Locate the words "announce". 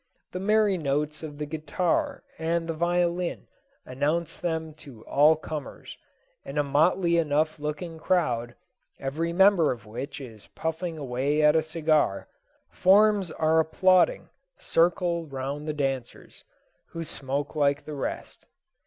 3.85-4.39